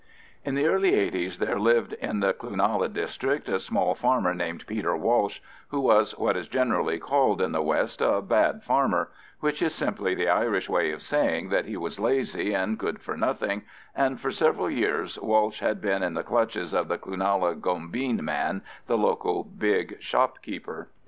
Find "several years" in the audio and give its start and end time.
14.31-15.19